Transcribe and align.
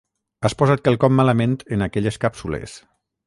Has 0.47 0.55
posat 0.61 0.81
quelcom 0.87 1.15
malament 1.19 1.53
en 1.77 1.87
aquelles 1.89 2.19
càpsules. 2.27 2.77